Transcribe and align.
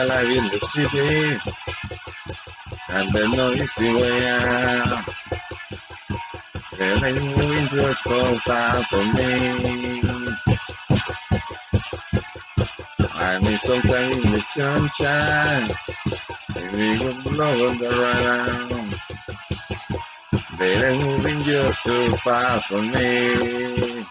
I 0.00 0.04
live 0.04 0.34
in 0.34 0.50
the 0.50 0.58
city, 0.58 1.38
and 2.88 3.12
there's 3.12 3.32
no 3.34 3.52
easy 3.52 3.92
way 3.92 4.28
out. 4.28 5.04
Living 6.78 7.36
moving 7.36 7.66
just 7.68 8.02
so 8.02 8.34
far 8.36 8.82
from 8.84 9.12
me. 9.12 9.60
I 13.14 13.38
need 13.42 13.58
some 13.58 13.82
time 13.82 14.12
in 14.12 14.32
the 14.32 14.40
sunshine, 14.40 15.68
maybe 16.54 16.98
good 16.98 17.22
blow 17.24 17.74
the 17.74 17.88
around. 18.00 18.94
They're 20.58 20.94
moving 21.04 21.40
just 21.42 21.84
too 21.84 22.16
far 22.16 22.58
from 22.60 22.90
me. 22.90 24.06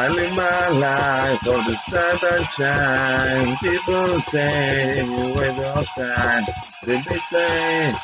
I 0.00 0.08
live 0.08 0.34
my 0.34 0.68
life 0.80 1.40
for 1.40 1.60
the 1.68 1.76
stars 1.76 2.22
and 2.24 2.46
shine. 2.56 3.56
People 3.58 4.06
say 4.20 5.04
you 5.04 5.34
wait 5.34 5.58
all 5.58 5.82
time. 5.82 6.44
Then 6.86 7.04
they 7.06 7.18
say 7.18 7.94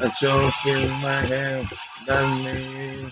a 0.00 0.08
choke 0.10 0.66
in 0.66 1.00
my 1.00 1.24
head. 1.24 1.66
That's 2.06 2.44
me. 2.44 3.08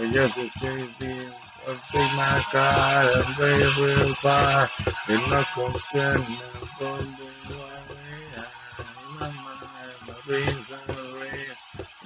I 0.00 0.10
just 0.10 0.38
a. 0.38 1.28
I'll 1.68 1.76
take 1.92 2.16
my 2.16 2.44
car 2.50 3.12
and 3.16 3.34
drive 3.36 3.76
real 3.76 4.14
far. 4.14 4.68
In 5.10 5.20
my 5.28 5.44
concern, 5.52 6.20
I'm 6.24 6.68
going 6.78 7.16
to 7.16 7.24
away. 7.60 8.32
My 9.20 9.28
mind, 9.28 9.60
my 10.06 10.14
are 10.72 11.12
away. 11.12 11.38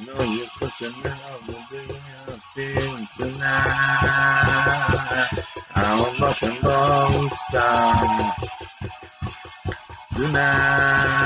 No, 0.00 0.14
you're 0.34 0.48
pushing 0.58 1.02
me 1.02 1.10
out 1.30 1.46
way 1.70 1.86
I 2.26 2.36
feel 2.54 2.87
tonight. 3.18 4.78
I'm 5.74 6.22
rock 6.22 6.42
and 6.42 6.62
roll 6.62 7.28
star 7.28 8.34
tonight. 10.14 11.18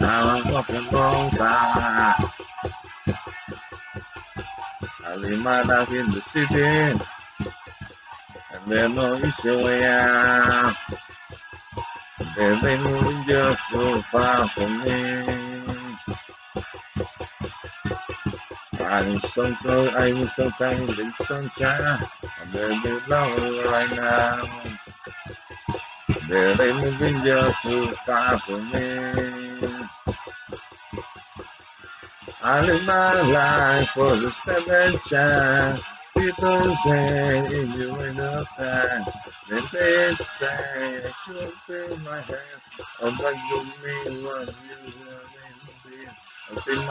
I'm 0.00 0.52
rock 0.52 0.70
and 0.70 0.92
roll 0.92 1.30
star. 1.32 2.14
I 5.04 5.16
live 5.16 5.40
my 5.42 5.62
life 5.62 5.90
in 5.92 6.10
the 6.10 6.20
city, 6.20 6.62
and 6.62 7.00
there's 8.68 8.94
no 8.94 9.16
easy 9.16 9.50
way 9.50 9.84
out. 9.84 10.76
There's 12.36 12.62
a 12.62 12.78
moving 12.78 13.24
just 13.24 13.60
so 13.72 14.00
far 14.02 14.48
from 14.48 14.80
me. 14.82 15.45
I 18.88 19.08
need 19.08 19.20
some 19.22 19.56
clothes, 19.56 19.92
I 19.96 20.10
need 20.12 20.28
some 20.28 20.50
time 20.52 20.88
in 20.88 21.12
sunshine. 21.24 21.98
I'm 22.40 22.48
very 22.48 23.00
lonely 23.08 23.64
right 23.64 23.90
now. 23.96 24.42
There 26.28 26.62
ain't 26.62 26.84
moving 26.84 27.22
just 27.24 27.62
too 27.62 27.90
far 28.06 28.38
from 28.38 28.70
me. 28.70 29.86
I 32.42 32.64
live 32.64 32.86
my 32.86 33.20
life 33.32 33.88
for 33.90 34.16
the 34.16 34.30
step 34.30 34.68
and 34.68 35.00
shine. 35.00 35.80
People 36.16 36.74
say 36.76 37.38
if 37.46 37.68
you 37.74 37.92
time, 38.56 39.04
then 39.48 39.62
they 39.72 40.14
say 40.14 41.00
I 41.04 41.12
should 41.24 41.52
feel 41.66 41.96
my 41.98 42.20
hand. 42.20 42.60
Oh, 43.00 43.14
but 43.18 43.34
you 43.50 43.62
mean 43.82 44.24
what 44.24 44.48
you 44.48 45.04
want 45.04 45.75
In 46.48 46.86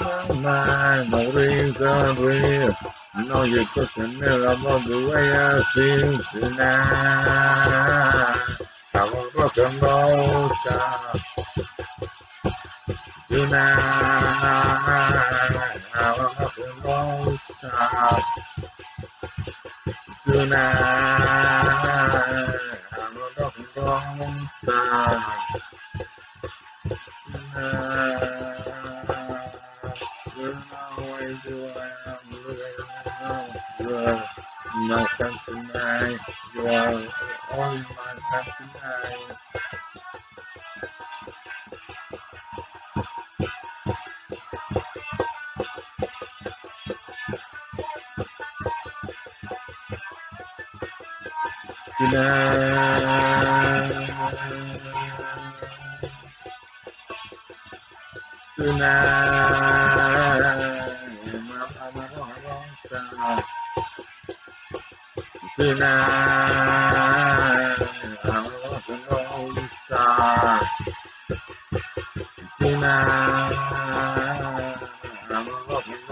my 0.00 0.34
mind, 0.40 1.10
my 1.10 1.30
dreams 1.30 1.80
are 1.80 2.12
real. 2.14 2.76
No, 3.26 3.42
you're 3.44 3.64
questioning 3.66 4.22
about 4.22 4.84
the 4.84 5.06
way 5.08 5.32
I 5.32 5.62
feel 5.72 6.18
tonight. 6.32 6.78
I'm 8.94 9.14
a 9.14 9.30
rock 9.34 9.56
and 9.56 9.82
roll 9.82 10.50
tonight. 13.28 13.78
I'm 15.94 16.20
a 16.20 16.22
rock 16.38 16.58
and 16.58 16.84
roll 16.84 17.36
tonight. 20.26 20.87
My 34.88 35.06
tonight. 35.46 36.18
You 36.54 36.66
are 36.66 36.94
only 37.52 37.82
my 37.82 38.12
tonight. 38.58 39.36
Tonight, 51.98 52.98
tonight, 58.56 60.17
Tonight, 65.58 65.82
I'm 68.30 68.46
a 75.48 75.50
rock 75.68 75.88
and 75.88 76.08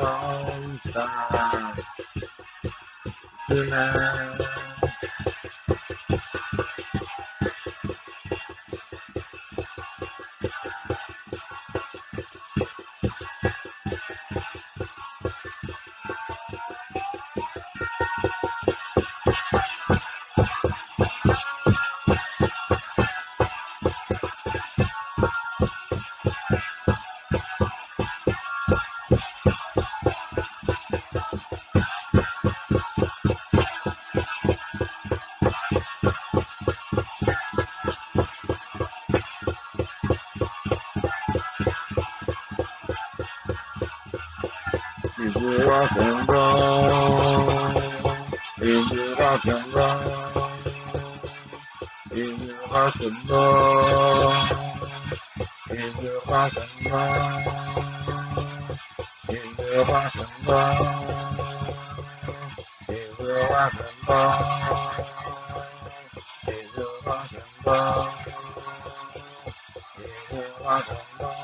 and 53.01 53.31
roll, 53.31 54.33
if 55.71 56.03
you. 56.03 56.21
rock 70.67 70.91
and 71.21 71.36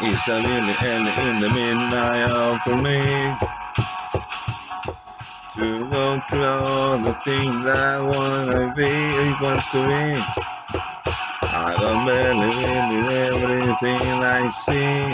roll. 0.00 0.10
a 0.28 0.38
lily 0.40 0.74
early 0.82 1.12
in 1.28 1.40
the 1.40 1.50
midnight 1.54 2.30
hour 2.30 2.58
for 2.64 2.76
me 2.76 3.36
to 5.54 5.78
go 5.90 6.20
through 6.30 6.44
all 6.44 6.98
the 6.98 7.12
things 7.24 7.66
I 7.66 8.00
wanna 8.00 8.70
be, 8.76 9.34
want 9.42 9.60
to 9.72 9.80
be. 9.88 10.16
I 11.52 11.74
don't 11.78 12.04
believe 12.06 12.92
in 12.96 13.04
everything 13.28 14.00
I 14.22 14.48
see. 14.50 15.04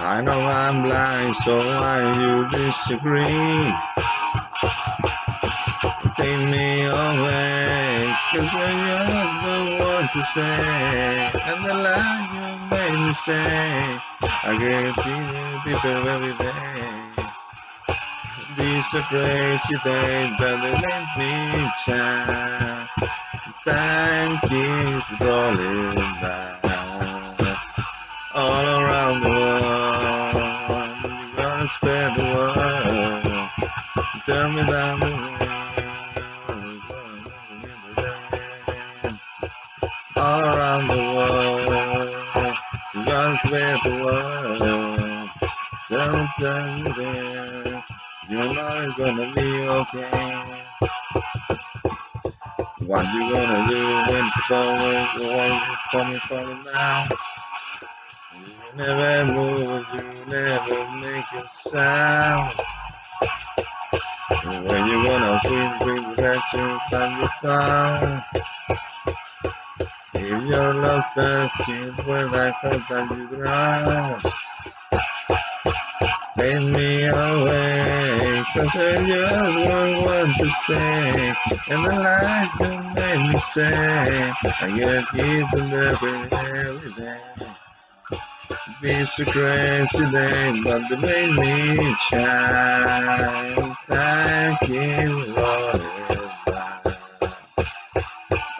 I 0.00 0.22
know 0.22 0.32
I'm 0.32 0.82
blind, 0.82 1.34
so 1.36 1.58
why 1.58 2.02
you 2.20 2.48
disagree? 2.50 3.64
Take 6.16 6.42
me 6.50 6.84
away, 6.86 8.12
cause 8.32 8.54
I 8.54 8.72
just 9.10 9.42
don't 9.44 9.80
want 9.80 10.10
to 10.12 10.20
say, 10.20 11.28
and 11.52 11.64
the 11.64 11.74
lie 11.74 12.28
you 12.32 12.47
made 12.70 12.98
me 13.06 13.12
say 13.12 13.98
I 14.44 14.56
guarantee 14.58 15.10
you 15.10 15.60
be 15.64 15.72
better 15.72 16.08
every 16.10 16.34
day. 16.38 17.18
Be 18.56 18.82
crazy 19.02 19.76
day, 19.84 20.26
think 20.26 20.38
that 20.38 20.56
the 20.62 20.72
me 21.18 21.68
shine. 21.84 22.88
Time 23.64 24.38
keeps 24.48 25.20
rolling 25.20 26.20
by. 26.20 26.67
Don't 45.90 46.28
tell 46.38 46.74
me 46.74 46.82
there. 46.82 47.84
You're 48.28 48.54
not 48.54 48.96
gonna 48.98 49.32
be 49.32 49.48
okay. 49.68 50.60
What 52.80 53.06
you 53.14 53.32
gonna 53.32 53.70
do 53.70 53.82
when 54.12 54.24
the 54.24 54.42
forward 54.48 55.08
the 55.16 55.24
world 55.32 55.62
is 55.72 55.80
coming 55.90 56.20
falling 56.28 56.62
down? 56.62 57.04
You 58.36 58.76
never 58.76 59.32
move, 59.32 59.86
you 59.94 60.26
never 60.26 60.96
make 60.98 61.32
a 61.32 61.40
sound. 61.40 62.52
When 64.44 64.86
you 64.90 65.04
gonna 65.04 65.40
feel 65.40 65.72
bring 65.78 66.14
back 66.16 66.50
to 66.50 66.80
find 66.90 67.18
your 67.18 67.28
sound? 67.40 68.22
If 70.12 70.42
your 70.44 70.74
love 70.74 71.04
touches 71.14 72.06
where 72.06 72.28
I 72.28 72.52
felt 72.60 72.88
that 72.88 73.16
you 73.16 73.36
drown. 73.38 74.47
Take 76.38 76.62
me 76.70 77.04
away, 77.06 78.18
cause 78.54 78.76
I 78.76 79.06
just 79.08 79.56
want 79.58 79.98
what 80.02 80.28
to 80.38 80.46
say, 80.66 81.34
and 81.70 81.84
the 81.84 81.94
lies 81.98 82.50
made 82.94 83.28
me 83.28 83.34
say, 83.38 84.32
I 84.62 84.70
get 84.78 85.04
keeping 85.10 85.72
every 85.72 86.18
every 86.38 86.92
day. 86.94 87.18
It's 88.82 89.18
a 89.18 89.24
crazy 89.24 90.10
day, 90.12 90.62
but 90.64 90.82
they 90.88 90.96
made 90.96 91.34
me 91.36 91.94
shine. 92.10 93.74
Thank 93.88 94.68
you, 94.68 95.34
Lord, 95.34 95.82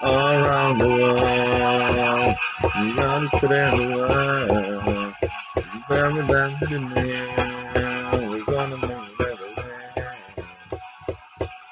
all 0.03 0.33
around 0.33 0.79
the 0.79 0.89
world. 0.89 2.35
You 2.85 2.95
gotta 2.97 3.39
spread 3.39 3.77
the 3.79 3.87
word. 3.97 5.15
Very 5.89 6.27
down 6.29 6.59
to 6.61 6.79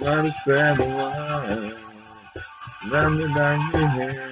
got 0.00 0.22
to 0.22 0.28
us 0.28 0.36
stand 0.42 0.80
alive. 0.80 1.84
Let 2.90 3.12
me 3.12 3.26
back 3.34 3.74
in 3.74 3.90
here. 3.90 4.30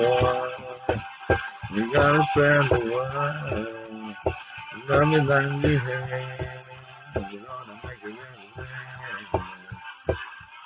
You 1.74 1.82
gotta 1.92 2.22
stand 2.24 2.70
alive. 2.70 3.68
Let 4.88 5.04
me 5.08 5.18
back 5.26 5.64
in 5.64 5.70
here. 5.80 6.51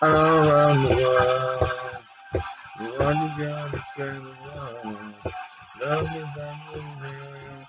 All 0.03 0.09
around 0.49 0.85
the 0.85 0.97
world. 0.97 1.71
You 2.81 2.89
want 3.01 3.31
to 3.31 3.43
go 3.43 3.71
to 3.73 3.83
spend 3.83 4.19
the 4.19 4.35
world. 4.45 5.17
Love 5.83 6.05
the 6.13 6.27
hill. 7.03 7.67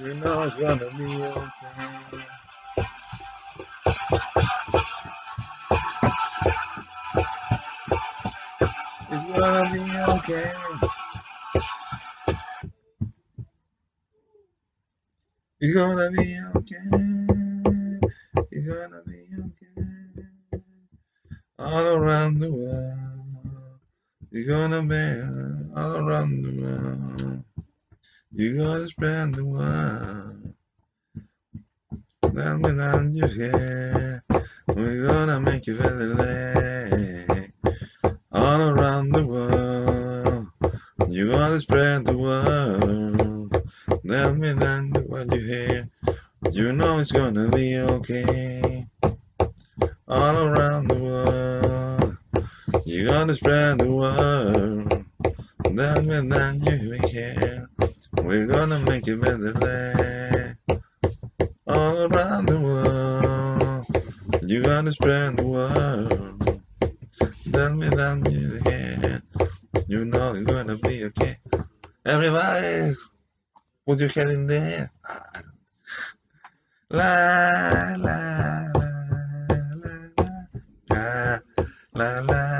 You 0.00 0.14
know 0.14 0.42
it's 0.42 0.56
gonna 0.56 0.90
be 0.98 1.22
okay. 1.24 2.16
It's 9.10 9.26
gonna 9.26 9.70
be 9.72 9.80
okay. 10.08 10.52
It's 15.60 15.74
gonna 15.74 16.10
be 16.10 16.40
okay. 16.56 16.80
It's 18.52 18.68
gonna 18.68 19.02
be 19.06 19.18
okay. 19.22 19.23
All 21.64 21.86
around 21.86 22.40
the 22.40 22.52
world. 22.52 23.80
You're 24.30 24.46
gonna 24.48 24.82
be 24.82 25.74
all 25.74 25.96
around 25.96 26.42
the 26.42 26.60
world. 26.60 27.44
You 28.32 28.58
gotta 28.58 28.86
spread 28.88 29.34
the 29.34 29.44
word. 29.46 30.54
Down 32.34 33.14
your 33.14 33.28
hair. 33.28 34.22
We're 34.74 35.06
gonna 35.06 35.40
make 35.40 35.66
you 35.66 35.76
better 35.76 36.14
day. 36.14 37.50
All 38.32 38.68
around 38.68 39.12
the 39.12 39.26
world. 39.26 40.48
You 41.08 41.30
gotta 41.30 41.60
spread 41.60 42.04
the 42.04 42.18
word. 42.18 43.68
Let 44.04 44.36
me 44.36 44.54
down 44.54 44.92
what 45.06 45.32
you 45.32 45.40
hear. 45.40 45.88
You 46.52 46.72
know 46.72 46.98
it's 46.98 47.12
gonna 47.12 47.48
be 47.48 47.78
okay. 47.78 48.83
You 53.14 53.20
gotta 53.20 53.36
spread 53.36 53.78
the 53.78 53.92
word. 53.92 55.06
Let 55.70 56.04
me 56.04 56.28
down 56.28 56.60
you 56.64 56.98
hear. 57.06 57.68
We're 58.20 58.48
gonna 58.48 58.80
make 58.80 59.06
it 59.06 59.20
better 59.20 59.52
day. 59.52 60.54
All 61.68 62.12
around 62.12 62.46
the 62.46 62.58
world. 62.58 63.86
You 64.50 64.64
gotta 64.64 64.90
spread 64.90 65.36
the 65.36 65.46
word. 65.46 66.60
Tell 67.52 67.74
me 67.76 67.88
that 67.88 68.28
you 68.32 68.60
can. 68.64 69.22
You 69.86 70.04
know 70.06 70.34
it's 70.34 70.50
gonna 70.50 70.76
be 70.78 71.04
okay. 71.04 71.36
Everybody, 72.04 72.96
put 73.86 74.00
your 74.00 74.08
head 74.08 74.30
in 74.30 74.48
there. 74.48 74.90
La 76.90 77.94
la 77.96 78.72
la 78.74 78.90
la 79.78 80.00
la 80.90 81.38
la 81.94 82.20
la 82.20 82.53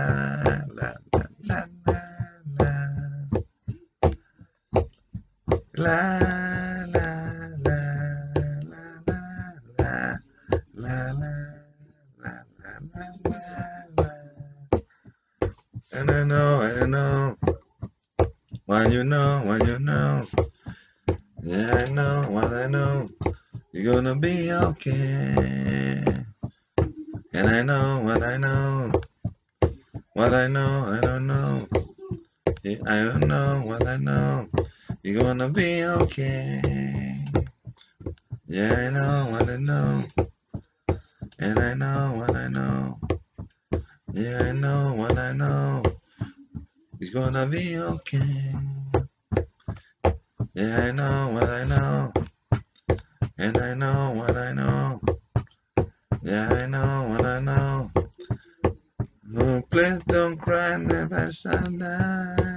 What 30.35 30.43
I 30.43 30.49
know, 30.49 30.85
I 30.89 31.01
don't 31.01 31.27
know. 31.29 31.69
I 32.67 32.97
don't 32.97 33.29
know 33.29 33.63
what 33.67 33.87
I 33.87 33.97
know. 33.97 34.49
You're 35.05 35.23
gonna 35.23 35.49
be 35.49 35.85
okay. 35.85 37.25
Yeah, 38.49 38.75
I 38.75 38.91
know 38.91 39.29
what 39.31 39.49
I 39.49 39.57
know. 39.59 40.05
And 41.39 41.61
I 41.61 41.75
know 41.75 42.15
what 42.17 42.35
I 42.35 42.49
know. 42.49 42.99
Yeah, 44.13 44.43
I 44.43 44.51
know 44.51 44.95
what 44.95 45.17
I 45.17 45.31
know. 45.31 45.85
It's 46.99 47.11
gonna 47.11 47.47
be 47.47 47.79
okay. 47.79 48.51
Yeah, 50.53 50.87
I 50.87 50.91
know 50.91 51.31
what 51.33 51.49
I 51.49 51.63
know. 51.65 52.13
And 53.39 53.57
I 53.57 53.75
know 53.75 54.13
what 54.17 54.37
I 54.37 54.51
know. 54.51 55.01
Yeah, 56.25 56.49
I 56.49 56.67
know 56.67 57.07
what 57.09 57.25
I 57.25 57.39
know. 57.39 57.94
Please 59.75 59.99
don't 60.07 60.37
cry, 60.37 60.77
never 60.77 61.33
sundown. 61.33 62.54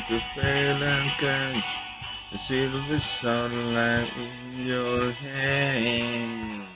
Time 0.00 0.18
to 0.18 0.40
fail 0.40 0.82
and 0.82 1.10
catch 1.12 1.78
the 2.32 2.38
silver 2.38 2.98
sunlight 2.98 4.10
in 4.16 4.66
your 4.66 5.12
hand. 5.12 6.66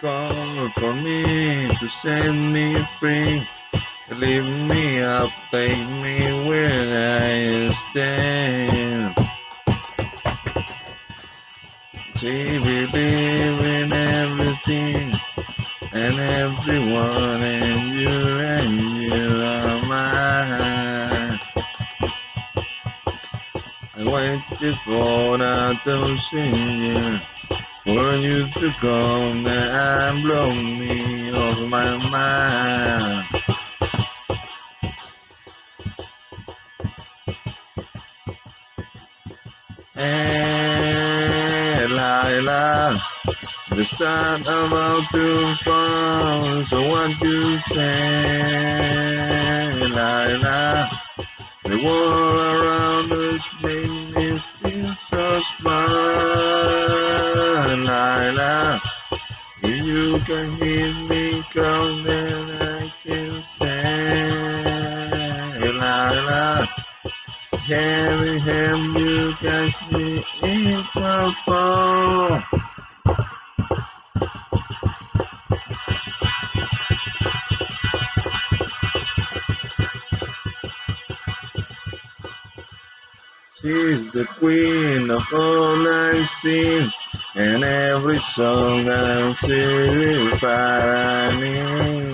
Call 0.00 0.68
for 0.70 0.94
me 0.94 1.68
to 1.80 1.88
set 1.88 2.32
me 2.32 2.74
free. 3.00 3.46
Leave 4.10 4.44
me 4.44 5.00
up, 5.00 5.30
take 5.50 5.88
me 5.88 6.48
where 6.48 7.20
I 7.22 7.70
stand. 7.72 9.16
See, 12.14 12.58
believe 12.58 13.66
in 13.66 13.92
everything 13.92 15.14
and 15.92 16.14
everyone, 16.14 17.42
and 17.42 17.98
you 17.98 18.10
and 18.10 18.77
waited 24.10 24.78
for 24.80 25.36
that 25.38 25.86
ocean 25.86 26.54
year 26.80 27.22
for 27.84 28.16
you 28.16 28.48
to 28.50 28.70
come 28.80 29.46
and 29.46 30.22
blow 30.22 30.50
me 30.50 31.32
off 31.32 31.58
my 31.60 31.96
mind. 32.10 33.26
Hey, 39.94 41.86
Lyla, 41.88 42.98
the 43.70 43.84
sun 43.84 44.40
about 44.42 45.10
to 45.12 45.56
fall, 45.64 46.64
so 46.66 46.82
what 46.86 47.20
you 47.20 47.58
say, 47.60 48.78
Lyla? 49.88 50.88
The 51.64 51.84
world 51.84 52.62
around 52.62 53.12
us 53.12 53.46
made 53.62 53.97
me 55.18 55.40
feel 55.42 55.68
Lyla. 57.84 58.80
If 59.62 59.84
you 59.84 60.20
can 60.20 60.56
hear 60.56 60.94
me 60.94 61.42
call, 61.52 62.02
then 62.04 62.50
I 62.62 62.92
can 63.02 63.42
say, 63.42 63.88
Lyla. 65.60 66.68
Heavy 67.66 68.38
hand, 68.38 68.96
you 68.96 69.34
catch 69.34 69.76
me 69.92 70.24
if 70.42 70.96
I 70.96 71.32
fall. 71.44 72.57
She's 83.68 84.10
the 84.12 84.24
queen 84.24 85.10
of 85.10 85.22
all 85.34 85.86
I've 85.86 86.26
seen, 86.26 86.90
and 87.34 87.62
every 87.62 88.16
song 88.16 88.88
I'm 88.88 89.34
singing 89.34 90.30
finding. 90.38 92.08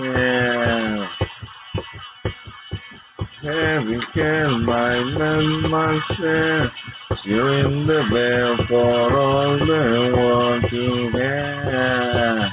Heavy 3.41 3.99
hand, 4.13 4.65
my 4.65 5.01
man, 5.05 5.69
myself, 5.69 6.73
cheering 7.15 7.87
the 7.87 8.03
bell 8.11 8.57
for 8.67 9.17
all 9.17 9.57
the 9.57 10.13
world 10.13 10.67
to 10.67 11.09
hear. 11.11 12.51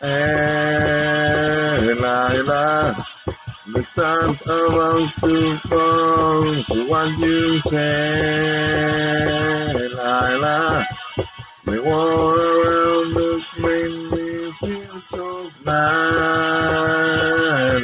Hey, 0.00 1.23
Lyla, 2.04 3.02
the 3.66 3.80
of 3.80 4.74
us 4.74 5.08
to 5.20 5.58
fall. 5.68 6.44
So 6.64 6.84
what 6.86 7.18
you 7.18 7.60
say, 7.60 9.08
Lyla? 9.88 10.86
The 11.64 11.82
world 11.82 12.36
around 12.38 13.16
us 13.16 13.46
made 13.56 13.96
me 14.12 14.52
feel 14.60 15.00
so 15.00 15.48
small, 15.48 15.72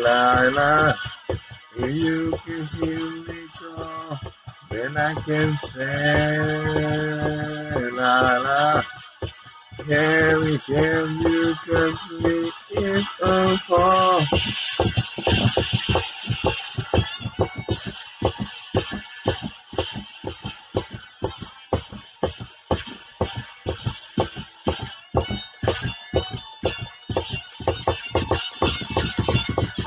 Lyla. 0.05 0.99
If 1.77 1.95
you 1.95 2.39
can 2.45 2.67
hear 2.77 3.11
me 3.25 3.49
call, 3.59 4.21
then 4.69 4.99
I 4.99 5.15
can 5.15 5.57
say, 5.57 6.61
Lyla. 7.91 8.85
Carry, 9.89 10.59
can 10.59 11.21
you 11.23 11.55
catch 11.65 12.11
me 12.21 12.53
if 12.71 13.07
I 13.23 13.57
fall. 13.69 14.21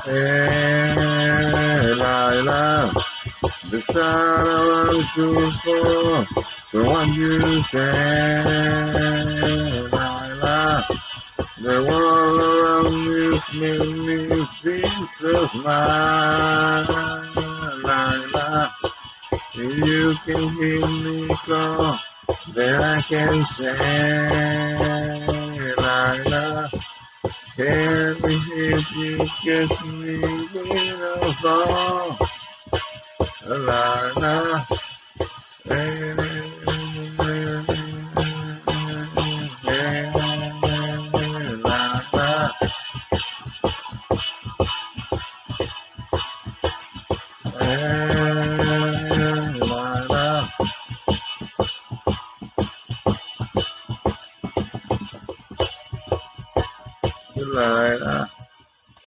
Hey, 0.04 1.94
Lyla, 1.96 2.92
the 3.70 3.82
star 3.82 4.46
I 4.46 4.88
was 4.92 5.06
doing 5.16 5.52
for, 5.64 6.26
so 6.66 6.92
I'm 6.92 7.12
using 7.14 7.62
that 11.64 11.88
all 11.90 12.40
around 12.40 13.06
this 13.06 13.52
many 13.54 14.46
things 14.62 15.22
of 15.22 15.54
mine. 15.64 16.84
You 19.54 20.14
can 20.26 20.48
hear 20.56 20.86
me 20.86 21.28
call, 21.28 21.98
then 22.54 22.82
I 22.82 23.00
can 23.02 23.44
sing. 23.46 23.76
Nah, 25.76 26.68
Can 27.56 27.66
Every 27.66 28.36
hit 28.36 28.90
you 28.90 29.26
get 29.44 29.84
me 29.86 30.18
with 30.18 30.56
a 30.56 31.34
song, 31.40 32.18
La 33.46 34.12
la. 34.16 34.66